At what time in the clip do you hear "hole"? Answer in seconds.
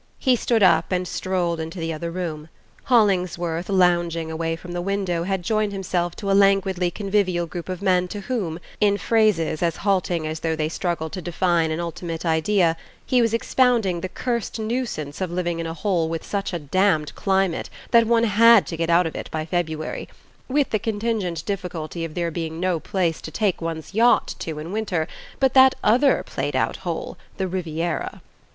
15.75-16.09, 26.77-27.19